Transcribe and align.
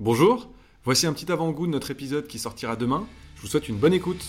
Bonjour, 0.00 0.48
voici 0.84 1.06
un 1.06 1.12
petit 1.12 1.30
avant-goût 1.30 1.68
de 1.68 1.70
notre 1.70 1.92
épisode 1.92 2.26
qui 2.26 2.40
sortira 2.40 2.74
demain. 2.74 3.06
Je 3.36 3.42
vous 3.42 3.46
souhaite 3.46 3.68
une 3.68 3.76
bonne 3.76 3.92
écoute. 3.92 4.24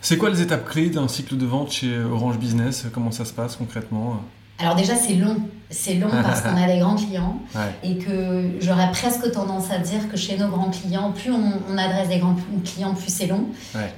C'est 0.00 0.16
quoi 0.16 0.30
les 0.30 0.40
étapes 0.40 0.68
clés 0.68 0.90
d'un 0.90 1.08
cycle 1.08 1.36
de 1.36 1.44
vente 1.44 1.72
chez 1.72 1.98
Orange 1.98 2.38
Business? 2.38 2.86
Comment 2.92 3.10
ça 3.10 3.24
se 3.24 3.32
passe 3.32 3.56
concrètement? 3.56 4.20
Alors 4.60 4.76
déjà 4.76 4.94
c'est 4.94 5.14
long, 5.14 5.38
c'est 5.70 5.94
long 5.94 6.08
parce 6.08 6.42
qu'on 6.42 6.56
a 6.56 6.66
des 6.72 6.78
grands 6.78 6.94
clients 6.94 7.40
et 7.82 7.98
que 7.98 8.50
j'aurais 8.60 8.92
presque 8.92 9.32
tendance 9.32 9.68
à 9.72 9.78
dire 9.78 10.08
que 10.08 10.16
chez 10.16 10.38
nos 10.38 10.46
grands 10.46 10.70
clients, 10.70 11.10
plus 11.10 11.32
on, 11.32 11.76
adresse 11.76 12.08
des 12.08 12.18
grands 12.18 12.36
clients, 12.64 12.94
plus 12.94 13.12
c'est 13.12 13.26
long. 13.26 13.48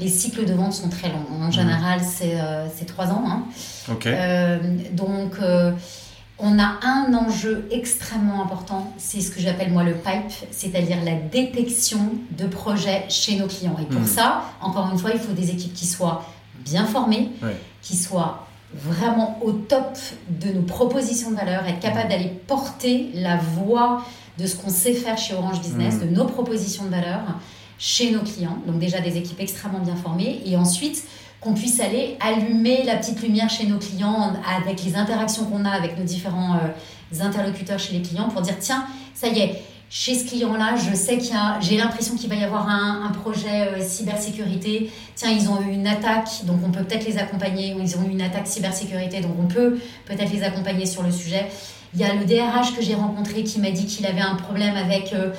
Les 0.01 0.09
cycles 0.09 0.47
de 0.47 0.55
vente 0.55 0.73
sont 0.73 0.89
très 0.89 1.09
longs. 1.09 1.43
En 1.43 1.51
général 1.51 2.01
c'est 2.01 2.41
euh, 2.41 2.67
trois 2.87 3.09
ans. 3.09 3.25
Hein. 3.27 3.45
Euh, 4.07 4.59
donc 4.93 5.35
euh, 5.43 5.73
on 6.39 6.59
a 6.59 6.79
un 6.83 7.15
enjeu 7.15 7.67
extrêmement 7.71 8.43
important, 8.43 8.93
c'est 8.99 9.21
ce 9.21 9.31
que 9.31 9.41
j'appelle 9.41 9.73
moi 9.73 9.85
le 9.85 9.95
pipe, 9.95 10.49
c'est-à-dire 10.51 10.99
la 11.03 11.15
détection 11.15 12.13
de 12.37 12.47
projets 12.47 13.07
chez 13.09 13.37
nos 13.37 13.47
clients. 13.47 13.77
Et 13.81 13.87
pour 13.87 14.03
hmm. 14.03 14.07
ça, 14.07 14.43
encore 14.61 14.91
une 14.93 14.99
fois, 14.99 15.11
il 15.15 15.19
faut 15.21 15.33
des 15.33 15.51
équipes 15.51 15.73
qui 15.73 15.87
soient 15.87 16.25
bien 16.65 16.85
formées, 16.85 17.31
qui 17.81 17.97
soient 17.97 18.47
vraiment 18.75 19.39
au 19.43 19.53
top 19.53 19.97
de 20.29 20.53
nos 20.53 20.63
propositions 20.63 21.31
de 21.31 21.37
valeur, 21.37 21.67
être 21.67 21.81
capable 21.81 22.11
d'aller 22.11 22.33
porter 22.47 23.11
la 23.15 23.37
voix 23.37 24.05
de 24.39 24.47
ce 24.47 24.57
qu'on 24.57 24.69
sait 24.69 24.93
faire 24.93 25.17
chez 25.17 25.35
Orange 25.35 25.61
Business, 25.61 25.95
mm. 25.95 26.01
de 26.01 26.07
nos 26.07 26.27
propositions 26.27 26.85
de 26.85 26.91
valeur 26.91 27.21
chez 27.79 28.11
nos 28.11 28.21
clients. 28.21 28.59
Donc 28.67 28.79
déjà 28.79 29.01
des 29.01 29.17
équipes 29.17 29.41
extrêmement 29.41 29.79
bien 29.79 29.97
formées. 29.97 30.43
Et 30.45 30.57
ensuite, 30.57 31.05
qu'on 31.41 31.55
puisse 31.55 31.81
aller 31.81 32.17
allumer 32.21 32.83
la 32.85 32.97
petite 32.97 33.23
lumière 33.23 33.49
chez 33.51 33.67
nos 33.67 33.79
clients 33.79 34.33
avec 34.59 34.83
les 34.85 34.97
interactions 34.97 35.45
qu'on 35.45 35.65
a 35.65 35.71
avec 35.71 35.99
nos 35.99 36.05
différents 36.05 36.55
euh, 36.55 37.21
interlocuteurs 37.21 37.79
chez 37.79 37.95
les 37.95 38.03
clients 38.03 38.29
pour 38.29 38.43
dire, 38.43 38.57
tiens, 38.59 38.85
ça 39.15 39.29
y 39.29 39.41
est, 39.41 39.63
chez 39.89 40.17
ce 40.17 40.27
client-là, 40.27 40.75
je 40.77 40.95
sais 40.97 41.17
qu'il 41.19 41.31
y 41.31 41.37
a, 41.37 41.61
j'ai 41.61 41.77
l'impression 41.77 42.17
qu'il 42.17 42.29
va 42.29 42.35
y 42.35 42.43
avoir 42.43 42.69
un, 42.69 43.11
projet 43.13 43.69
euh, 43.69 43.81
cybersécurité. 43.81 44.91
Tiens, 45.15 45.31
ils 45.31 45.49
ont 45.49 45.61
eu 45.63 45.73
une 45.73 45.87
attaque, 45.87 46.45
donc 46.45 46.59
on 46.65 46.71
peut 46.71 46.83
peut-être 46.83 47.07
les 47.07 47.19
accompagner. 47.19 47.73
Ou 47.75 47.81
ils 47.81 47.97
ont 47.97 48.03
eu 48.03 48.11
une 48.11 48.23
attaque 48.23 48.49
cybersécurité, 48.49 49.21
donc 49.21 49.33
on 49.41 49.47
peut 49.47 49.79
peut-être 50.05 50.33
les 50.33 50.43
accompagner 50.43 50.87
sur 50.87 51.03
le 51.03 51.13
sujet. 51.13 51.47
Il 51.95 52.01
y 52.01 52.05
a 52.05 52.15
le 52.15 52.25
DRH 52.25 52.75
que 52.75 52.83
j'ai 52.83 52.95
rencontré 52.95 53.45
qui 53.45 53.61
m'a 53.61 53.71
dit 53.71 53.87
qu'il 53.87 54.07
avait 54.07 54.21
un 54.21 54.35
problème 54.35 54.77
avec 54.77 55.13
euh, 55.13 55.31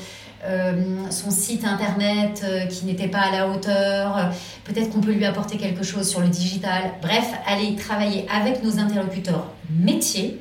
euh, 0.45 1.09
son 1.09 1.31
site 1.31 1.66
internet 1.66 2.45
qui 2.69 2.85
n'était 2.85 3.07
pas 3.07 3.19
à 3.19 3.31
la 3.31 3.47
hauteur. 3.47 4.31
Peut-être 4.63 4.89
qu'on 4.91 5.02
peut 5.02 5.11
lui 5.11 5.25
apporter 5.25 5.57
quelque 5.57 5.83
chose 5.83 6.07
sur 6.07 6.19
le 6.19 6.27
digital. 6.27 6.93
Bref, 7.02 7.27
aller 7.45 7.75
travailler 7.75 8.27
avec 8.30 8.63
nos 8.63 8.80
interlocuteurs 8.80 9.52
métiers 9.69 10.39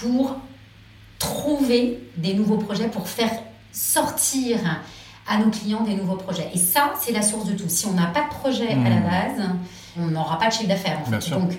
pour 0.00 0.36
trouver 1.18 1.98
des 2.16 2.34
nouveaux 2.34 2.58
projets 2.58 2.88
pour 2.88 3.08
faire 3.08 3.30
sortir 3.72 4.58
à 5.28 5.38
nos 5.38 5.50
clients 5.50 5.84
des 5.84 5.94
nouveaux 5.94 6.16
projets. 6.16 6.50
Et 6.52 6.58
ça, 6.58 6.94
c'est 7.00 7.12
la 7.12 7.22
source 7.22 7.46
de 7.46 7.52
tout. 7.52 7.68
Si 7.68 7.86
on 7.86 7.92
n'a 7.92 8.06
pas 8.06 8.22
de 8.22 8.28
projet 8.28 8.70
à 8.70 8.88
la 8.88 8.96
hmm. 8.96 9.04
base, 9.04 9.48
on 9.98 10.06
n'aura 10.06 10.38
pas 10.38 10.48
de 10.48 10.52
chiffre 10.52 10.68
d'affaires. 10.68 10.98
Donc, 11.30 11.52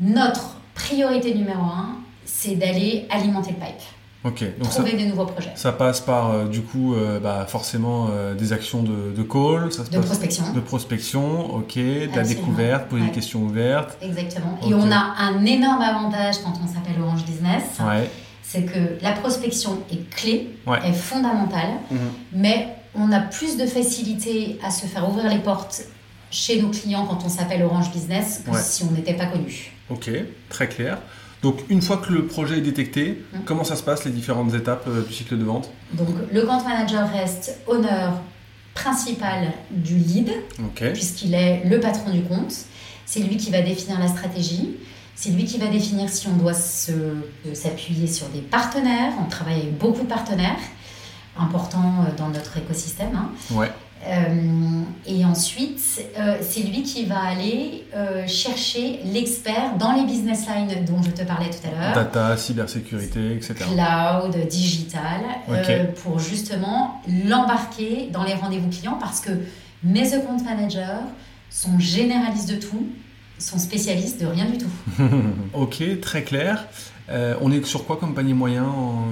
notre 0.00 0.56
priorité 0.74 1.34
numéro 1.34 1.62
un, 1.62 1.98
c'est 2.24 2.56
d'aller 2.56 3.06
alimenter 3.10 3.50
le 3.50 3.56
pipe. 3.56 3.82
Ok, 4.24 4.42
donc 4.58 4.70
trouver 4.70 4.94
des 4.94 5.06
nouveaux 5.06 5.26
projets. 5.26 5.52
Ça 5.54 5.72
passe 5.72 6.00
par 6.00 6.30
euh, 6.30 6.46
du 6.46 6.62
coup 6.62 6.94
euh, 6.94 7.20
bah, 7.20 7.44
forcément 7.46 8.08
euh, 8.10 8.34
des 8.34 8.54
actions 8.54 8.82
de, 8.82 9.12
de 9.14 9.22
call, 9.22 9.70
ça 9.70 9.82
de 9.84 9.98
prospection. 9.98 10.52
De 10.52 10.60
prospection, 10.60 11.54
ok, 11.56 11.76
de 11.76 12.16
la 12.16 12.22
découverte, 12.22 12.88
poser 12.88 13.04
des 13.04 13.10
questions 13.10 13.42
ouvertes. 13.42 13.98
Exactement. 14.00 14.58
Et 14.66 14.72
on 14.72 14.90
a 14.90 15.14
un 15.18 15.44
énorme 15.44 15.82
avantage 15.82 16.36
quand 16.42 16.54
on 16.62 16.66
s'appelle 16.66 17.00
Orange 17.02 17.24
Business. 17.24 17.64
Ouais 17.80 18.08
c'est 18.54 18.62
que 18.62 19.02
la 19.02 19.12
prospection 19.12 19.78
est 19.90 20.08
clé, 20.10 20.50
est 20.84 20.92
fondamentale, 20.92 21.70
mhm. 21.90 21.98
mais 22.34 22.68
on 22.94 23.10
a 23.10 23.18
plus 23.18 23.56
de 23.56 23.66
facilité 23.66 24.58
à 24.62 24.70
se 24.70 24.86
faire 24.86 25.08
ouvrir 25.08 25.28
les 25.28 25.38
portes 25.38 25.82
chez 26.30 26.60
nos 26.60 26.68
clients 26.68 27.06
quand 27.06 27.20
on 27.24 27.28
s'appelle 27.28 27.62
Orange 27.64 27.90
Business 27.90 28.42
que 28.44 28.56
si 28.56 28.84
on 28.84 28.92
n'était 28.92 29.14
pas 29.14 29.26
connu. 29.26 29.72
Ok, 29.90 30.10
très 30.48 30.68
clair. 30.68 30.98
Donc 31.44 31.58
une 31.68 31.82
fois 31.82 31.98
que 31.98 32.10
le 32.10 32.26
projet 32.26 32.56
est 32.56 32.62
détecté, 32.62 33.22
mhm. 33.34 33.40
comment 33.44 33.64
ça 33.64 33.76
se 33.76 33.82
passe 33.82 34.06
les 34.06 34.10
différentes 34.10 34.54
étapes 34.54 34.86
euh, 34.88 35.02
du 35.02 35.12
cycle 35.12 35.36
de 35.36 35.44
vente? 35.44 35.70
Donc 35.92 36.08
le 36.32 36.40
compte 36.40 36.64
manager 36.64 37.06
reste 37.12 37.58
honneur 37.66 38.14
principal 38.72 39.52
du 39.70 39.94
lead, 39.96 40.32
puisqu'il 40.94 41.34
est 41.34 41.62
le 41.68 41.78
patron 41.80 42.10
du 42.10 42.22
compte. 42.22 42.54
C'est 43.04 43.20
lui 43.20 43.36
qui 43.36 43.50
va 43.50 43.60
définir 43.60 44.00
la 44.00 44.08
stratégie. 44.08 44.78
C'est 45.14 45.30
lui 45.30 45.44
qui 45.44 45.58
va 45.58 45.66
définir 45.66 46.08
si 46.08 46.26
on 46.28 46.36
doit 46.36 46.54
s'appuyer 46.54 48.06
sur 48.06 48.26
des 48.30 48.40
partenaires. 48.40 49.12
On 49.24 49.28
travaille 49.28 49.60
avec 49.60 49.78
beaucoup 49.78 50.02
de 50.02 50.08
partenaires 50.08 50.58
importants 51.38 52.06
euh, 52.06 52.16
dans 52.16 52.28
notre 52.28 52.56
écosystème. 52.56 53.14
Hein. 53.14 53.30
Ouais. 53.50 53.70
Euh, 54.06 54.82
et 55.06 55.24
ensuite, 55.24 55.80
euh, 56.18 56.36
c'est 56.42 56.60
lui 56.60 56.82
qui 56.82 57.06
va 57.06 57.20
aller 57.20 57.84
chercher 58.26 59.00
l'expert 59.04 59.76
dans 59.78 59.92
les 59.92 60.04
business 60.04 60.46
lines 60.46 60.84
dont 60.84 61.02
je 61.02 61.10
te 61.10 61.22
parlais 61.22 61.48
tout 61.50 61.66
à 61.66 61.70
l'heure. 61.70 61.94
Data, 61.94 62.36
cybersécurité, 62.36 63.32
etc. 63.34 63.54
Cloud, 63.56 64.46
digital, 64.48 65.20
pour 66.02 66.18
justement 66.18 67.00
l'embarquer 67.26 68.08
dans 68.12 68.24
les 68.24 68.34
rendez-vous 68.34 68.68
clients 68.68 68.98
parce 69.00 69.20
que 69.20 69.30
mes 69.82 70.14
account 70.14 70.42
managers 70.44 71.04
sont 71.50 71.78
généralistes 71.78 72.50
de 72.50 72.56
tout 72.56 72.86
sont 73.38 73.58
spécialistes 73.58 74.20
de 74.20 74.26
rien 74.26 74.46
du 74.46 74.58
tout. 74.58 74.70
ok, 75.54 76.00
très 76.00 76.22
clair. 76.22 76.66
Euh, 77.10 77.34
on 77.40 77.52
est 77.52 77.64
sur 77.64 77.84
quoi 77.84 77.96
comme 77.96 78.14
panier 78.14 78.32
moyen 78.32 78.66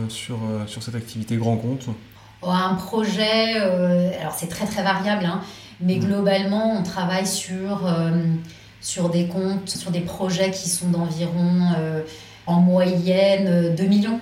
sur, 0.08 0.36
euh, 0.36 0.66
sur 0.66 0.82
cette 0.82 0.94
activité 0.94 1.36
grand 1.36 1.56
compte? 1.56 1.86
Un 2.42 2.74
projet, 2.74 3.54
euh, 3.56 4.10
alors 4.20 4.32
c'est 4.32 4.48
très 4.48 4.66
très 4.66 4.82
variable, 4.82 5.24
hein, 5.24 5.40
mais 5.80 5.96
mm. 5.96 6.04
globalement 6.04 6.76
on 6.78 6.82
travaille 6.82 7.26
sur, 7.26 7.88
sur 8.80 9.08
des 9.10 9.26
comptes, 9.26 9.68
sur 9.68 9.90
des 9.90 10.00
projets 10.00 10.50
qui 10.50 10.68
sont 10.68 10.88
d'environ 10.88 11.72
en 12.46 12.60
moyenne 12.60 13.74
2 13.74 13.84
millions. 13.84 14.20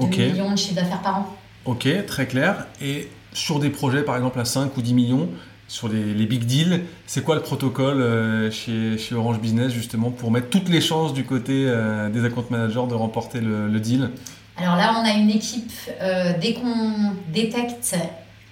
2 0.00 0.06
millions 0.06 0.50
de 0.50 0.56
chiffre 0.56 0.74
d'affaires 0.74 1.02
par 1.02 1.18
an. 1.18 1.36
Ok, 1.64 1.88
très 2.06 2.26
clair. 2.26 2.66
Et 2.80 3.08
sur 3.32 3.58
des 3.58 3.70
projets 3.70 4.02
par 4.02 4.16
exemple 4.16 4.40
à 4.40 4.44
5 4.44 4.76
ou 4.76 4.82
10 4.82 4.94
millions, 4.94 5.28
sur 5.72 5.88
les, 5.88 6.26
big 6.26 6.44
deals. 6.44 6.82
C'est 7.06 7.24
quoi 7.24 7.34
le 7.34 7.40
protocole 7.40 8.00
euh, 8.02 8.50
chez, 8.50 8.98
chez, 8.98 9.14
Orange 9.14 9.40
Business 9.40 9.72
justement 9.72 10.10
pour 10.10 10.30
mettre 10.30 10.50
toutes 10.50 10.68
les 10.68 10.82
chances 10.82 11.14
du 11.14 11.24
côté 11.24 11.64
euh, 11.66 12.10
des 12.10 12.24
account 12.24 12.44
managers 12.50 12.86
de 12.88 12.94
remporter 12.94 13.40
le, 13.40 13.80
deal? 13.80 14.10
Alors 14.56 14.76
là, 14.76 14.94
on 15.00 15.04
a 15.04 15.12
une 15.12 15.30
équipe, 15.30 15.72
euh, 16.00 16.32
dès 16.40 16.54
qu'on 16.54 17.14
détecte 17.32 17.96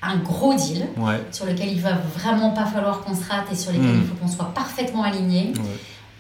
un 0.03 0.17
gros 0.17 0.55
deal 0.55 0.87
sur 1.31 1.45
lequel 1.45 1.69
il 1.69 1.81
va 1.81 1.93
vraiment 2.17 2.51
pas 2.51 2.65
falloir 2.65 3.03
qu'on 3.03 3.15
se 3.15 3.29
rate 3.29 3.53
et 3.53 3.55
sur 3.55 3.71
lequel 3.71 3.85
hmm. 3.85 4.01
il 4.03 4.09
faut 4.09 4.15
qu'on 4.15 4.29
soit 4.29 4.55
parfaitement 4.55 5.03
aligné 5.03 5.53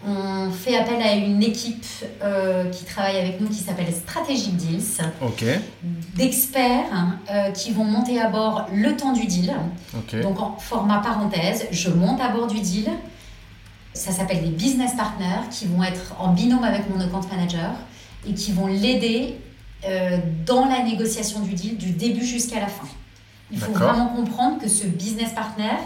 on 0.07 0.51
fait 0.51 0.77
appel 0.77 1.03
à 1.03 1.15
une 1.15 1.43
équipe 1.43 1.85
euh, 2.23 2.71
qui 2.71 2.85
travaille 2.85 3.19
avec 3.19 3.41
nous 3.41 3.49
qui 3.49 3.57
s'appelle 3.57 3.93
Strategic 3.93 4.57
Deals. 4.57 5.03
D'experts 6.17 7.19
euh, 7.31 7.51
qui 7.51 7.73
vont 7.73 7.85
monter 7.85 8.19
à 8.19 8.29
bord 8.29 8.67
le 8.73 8.97
temps 8.97 9.13
du 9.13 9.27
deal. 9.27 9.53
Donc 10.23 10.41
en 10.41 10.57
format 10.59 11.01
parenthèse, 11.01 11.67
je 11.71 11.91
monte 11.91 12.21
à 12.21 12.29
bord 12.31 12.47
du 12.47 12.61
deal. 12.61 12.89
Ça 13.93 14.13
s'appelle 14.13 14.43
des 14.43 14.51
business 14.51 14.93
partners 14.97 15.49
qui 15.51 15.67
vont 15.67 15.83
être 15.83 16.15
en 16.19 16.33
binôme 16.33 16.65
avec 16.65 16.89
mon 16.89 17.01
account 17.01 17.27
manager 17.31 17.73
et 18.27 18.33
qui 18.33 18.53
vont 18.53 18.67
l'aider 18.67 19.37
euh, 19.85 20.19
dans 20.47 20.67
la 20.67 20.83
négociation 20.83 21.41
du 21.41 21.55
deal 21.55 21.77
du 21.77 21.91
début 21.91 22.25
jusqu'à 22.25 22.61
la 22.61 22.69
fin. 22.69 22.89
Il 23.53 23.59
faut 23.59 23.73
vraiment 23.73 24.09
comprendre 24.09 24.61
que 24.61 24.69
ce 24.69 24.87
business 24.87 25.33
partner 25.33 25.77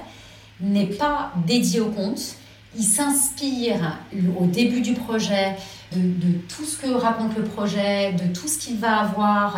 n'est 0.61 0.87
pas 0.87 1.33
dédié 1.47 1.81
au 1.81 1.89
compte 1.89 2.37
il 2.77 2.85
s'inspire 2.85 3.99
au 4.39 4.47
début 4.47 4.81
du 4.81 4.95
projet 4.95 5.57
de, 5.95 6.33
tout 6.49 6.65
ce 6.65 6.77
que 6.77 6.91
raconte 6.91 7.37
le 7.37 7.45
projet, 7.45 8.13
de 8.13 8.33
tout 8.33 8.49
ce 8.49 8.59
qu'il 8.59 8.79
va 8.79 9.01
avoir 9.01 9.57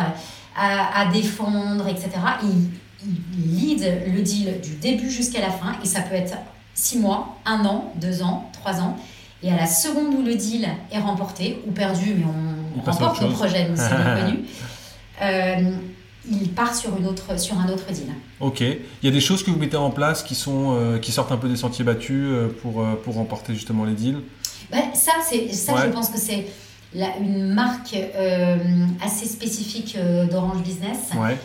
à, 0.55 1.05
défendre, 1.11 1.87
etc. 1.87 2.09
il, 2.43 2.69
lead 3.37 4.01
le 4.13 4.21
deal 4.21 4.59
du 4.59 4.75
début 4.75 5.09
jusqu'à 5.09 5.39
la 5.39 5.51
fin 5.51 5.75
et 5.83 5.85
ça 5.85 6.01
peut 6.01 6.15
être 6.15 6.35
six 6.73 6.97
mois, 6.97 7.37
un 7.45 7.63
an, 7.65 7.93
deux 7.95 8.21
ans, 8.21 8.49
trois 8.53 8.81
ans. 8.81 8.97
Et 9.43 9.51
à 9.51 9.55
la 9.55 9.67
seconde 9.67 10.15
où 10.15 10.23
le 10.23 10.35
deal 10.35 10.67
est 10.91 10.99
remporté 10.99 11.61
ou 11.67 11.71
perdu, 11.71 12.15
mais 12.17 12.25
on, 12.25 12.56
remporte 12.81 13.21
le 13.21 13.29
projet, 13.29 13.69
c'est 13.75 13.89
connu. 13.89 14.39
Euh, 15.19 15.71
il 16.29 16.51
part 16.51 16.75
sur, 16.75 16.95
une 16.97 17.07
autre, 17.07 17.39
sur 17.39 17.57
un 17.59 17.69
autre 17.69 17.91
deal. 17.91 18.11
Ok. 18.39 18.61
Il 18.61 18.77
y 19.03 19.07
a 19.07 19.11
des 19.11 19.21
choses 19.21 19.43
que 19.43 19.51
vous 19.51 19.57
mettez 19.57 19.77
en 19.77 19.91
place 19.91 20.23
qui, 20.23 20.35
sont, 20.35 20.75
euh, 20.77 20.99
qui 20.99 21.11
sortent 21.11 21.31
un 21.31 21.37
peu 21.37 21.47
des 21.47 21.55
sentiers 21.55 21.85
battus 21.85 22.25
euh, 22.27 22.47
pour, 22.61 22.81
euh, 22.81 22.99
pour 23.03 23.15
remporter 23.15 23.53
justement 23.53 23.85
les 23.85 23.93
deals? 23.93 24.19
Ben, 24.71 24.93
Ça, 24.93 25.13
c'est, 25.27 25.51
ça 25.53 25.73
je 25.85 25.91
pense 25.91 26.09
que 26.09 26.19
c'est 26.19 26.47
une 26.93 27.53
marque 27.53 27.95
assez 29.01 29.25
spécifique 29.25 29.97
d'Orange 30.29 30.63
Business. 30.63 31.11
Ouais. 31.17 31.37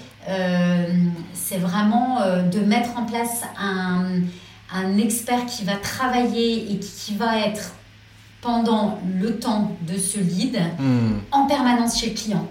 c'est 1.34 1.58
vraiment 1.58 2.20
de 2.50 2.60
mettre 2.60 2.96
en 2.96 3.04
place 3.04 3.42
un, 3.58 4.20
un 4.72 4.98
expert 4.98 5.46
qui 5.46 5.64
va 5.64 5.76
travailler 5.76 6.72
et 6.72 6.78
qui 6.78 7.14
va 7.14 7.38
être 7.38 7.72
pendant 8.42 8.98
le 9.20 9.38
temps 9.38 9.74
de 9.88 9.96
ce 9.96 10.18
lead 10.18 10.58
hmm. 10.78 11.20
en 11.30 11.46
permanence 11.46 11.98
chez 11.98 12.10
le 12.10 12.14
client. 12.14 12.46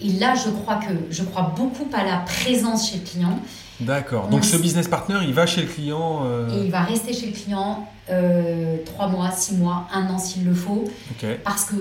Et 0.00 0.10
là, 0.10 0.34
je 0.34 0.50
crois 0.50 0.76
que 0.76 0.92
je 1.08 1.22
crois 1.22 1.54
beaucoup 1.56 1.88
à 1.94 2.04
la 2.04 2.18
présence 2.18 2.90
chez 2.90 2.98
le 2.98 3.04
client. 3.04 3.40
D'accord. 3.80 4.28
Donc 4.28 4.44
ce 4.44 4.56
business 4.56 4.88
partner, 4.88 5.18
il 5.22 5.32
va 5.32 5.46
chez 5.46 5.62
le 5.62 5.68
client. 5.68 6.22
Euh, 6.24 6.50
Et 6.50 6.66
il 6.66 6.70
va 6.70 6.82
rester 6.82 7.14
chez 7.14 7.26
le 7.26 7.32
client 7.32 7.88
euh, 8.10 8.76
3 8.84 9.08
mois, 9.08 9.30
6 9.30 9.54
mois, 9.54 9.86
1 9.94 10.08
an 10.10 10.18
s'il 10.18 10.44
le 10.44 10.54
faut. 10.54 10.84
Parce 11.44 11.64
que 11.64 11.76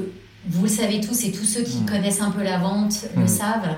vous 0.48 0.64
le 0.64 0.70
savez 0.70 1.02
tous 1.02 1.26
et 1.26 1.32
tous 1.32 1.46
ceux 1.46 1.64
qui 1.64 1.80
hmm. 1.80 1.86
connaissent 1.88 2.22
un 2.22 2.32
peu 2.32 2.44
la 2.44 2.60
vente 2.60 3.06
le 3.18 3.24
hmm. 3.24 3.28
savent. 3.28 3.76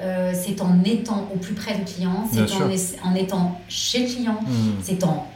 Euh, 0.00 0.32
c'est 0.32 0.62
en 0.62 0.82
étant 0.84 1.28
au 1.34 1.38
plus 1.38 1.54
près 1.54 1.76
du 1.76 1.82
client, 1.82 2.28
c'est 2.32 2.52
en, 2.52 3.10
en, 3.10 3.14
étant 3.16 3.60
chez 3.68 4.06
le 4.06 4.14
client, 4.14 4.38
c'est 4.80 5.02
en 5.02 5.26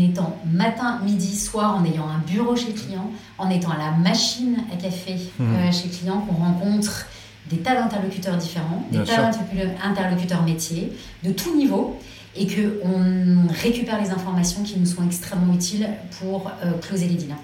étant 0.00 0.38
matin, 0.50 1.00
midi, 1.04 1.36
soir, 1.36 1.76
en 1.76 1.84
ayant 1.84 2.08
un 2.08 2.18
bureau 2.26 2.56
chez 2.56 2.68
le 2.68 2.78
client, 2.78 3.10
en 3.38 3.50
étant 3.50 3.70
à 3.70 3.78
la 3.78 3.90
machine 3.92 4.58
à 4.72 4.76
café 4.76 5.16
euh, 5.40 5.72
chez 5.72 5.88
le 5.88 5.94
client 5.94 6.20
qu'on 6.20 6.34
rencontre 6.34 7.06
des 7.50 7.58
tas 7.58 7.74
d'interlocuteurs 7.74 8.36
différents, 8.36 8.86
des 8.90 9.04
tas 9.04 9.30
d'interlocuteurs 9.30 10.42
métiers, 10.42 10.92
de 11.22 11.32
tout 11.32 11.54
niveau, 11.56 11.98
et 12.36 12.46
qu'on 12.46 13.46
récupère 13.62 14.00
les 14.02 14.10
informations 14.10 14.62
qui 14.62 14.78
nous 14.78 14.86
sont 14.86 15.04
extrêmement 15.04 15.54
utiles 15.54 15.88
pour 16.18 16.50
euh, 16.64 16.72
closer 16.80 17.06
les 17.06 17.14
deals. 17.14 17.36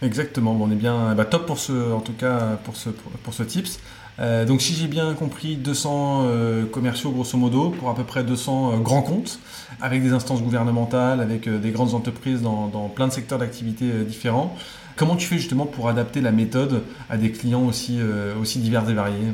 Exactement, 0.00 0.54
bon, 0.54 0.68
on 0.68 0.70
est 0.70 0.76
bien 0.76 1.14
bah, 1.14 1.24
top 1.24 1.46
pour 1.46 1.58
ce, 1.58 1.92
en 1.92 2.00
tout 2.00 2.12
cas 2.12 2.58
pour 2.64 2.76
ce, 2.76 2.90
pour 2.90 3.34
ce 3.34 3.42
tips. 3.42 3.80
Euh, 4.20 4.44
donc 4.44 4.60
si 4.62 4.74
j'ai 4.74 4.88
bien 4.88 5.14
compris, 5.14 5.56
200 5.56 6.22
euh, 6.24 6.66
commerciaux 6.66 7.10
grosso 7.10 7.38
modo 7.38 7.70
pour 7.70 7.88
à 7.88 7.94
peu 7.94 8.04
près 8.04 8.24
200 8.24 8.78
grands 8.78 9.02
comptes, 9.02 9.38
avec 9.80 10.02
des 10.02 10.12
instances 10.12 10.42
gouvernementales, 10.42 11.20
avec 11.20 11.48
des 11.48 11.70
grandes 11.70 11.94
entreprises 11.94 12.42
dans, 12.42 12.66
dans 12.66 12.88
plein 12.88 13.06
de 13.06 13.12
secteurs 13.12 13.38
d'activité 13.38 13.86
différents. 14.04 14.56
Comment 14.96 15.14
tu 15.14 15.26
fais 15.26 15.38
justement 15.38 15.66
pour 15.66 15.88
adapter 15.88 16.20
la 16.20 16.32
méthode 16.32 16.82
à 17.08 17.16
des 17.16 17.30
clients 17.30 17.64
aussi, 17.64 18.00
aussi 18.40 18.58
divers 18.58 18.88
et 18.90 18.94
variés? 18.94 19.32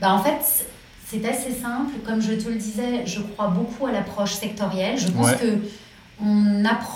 Bah, 0.00 0.14
en 0.14 0.22
fait, 0.22 0.66
c'est 1.06 1.24
assez 1.26 1.52
simple. 1.52 1.92
Comme 2.06 2.22
je 2.22 2.32
te 2.32 2.48
le 2.48 2.56
disais, 2.56 3.04
je 3.04 3.20
crois 3.20 3.48
beaucoup 3.48 3.86
à 3.86 3.92
l'approche 3.92 4.32
sectorielle. 4.32 4.98
Je 4.98 5.08
pense 5.08 5.32
que 5.32 5.58
on 6.24 6.64
approche 6.64 6.92